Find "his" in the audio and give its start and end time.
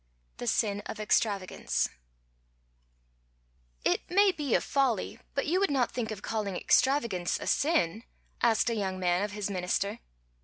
9.33-9.51